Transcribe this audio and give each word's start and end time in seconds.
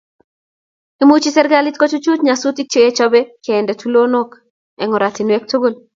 Imuchi 1.03 1.29
serkalit 1.35 1.75
kochuchuch 1.79 2.21
nyasutik 2.27 2.67
kechobei 2.73 3.25
kende 3.45 3.73
tulonok 3.79 4.29
eng 4.81 4.93
oratinwek 4.97 5.43
tugul 5.51 5.73